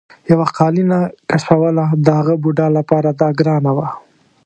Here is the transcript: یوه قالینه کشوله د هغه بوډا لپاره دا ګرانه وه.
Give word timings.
یوه 0.31 0.47
قالینه 0.57 0.99
کشوله 1.29 1.85
د 2.05 2.07
هغه 2.19 2.35
بوډا 2.41 2.67
لپاره 2.77 3.09
دا 3.21 3.29
ګرانه 3.39 3.71
وه. 3.77 3.87